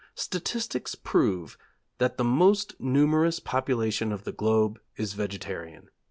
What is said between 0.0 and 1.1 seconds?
statistics